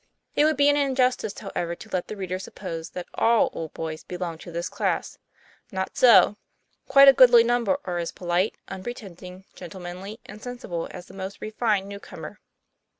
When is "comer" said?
11.99-12.39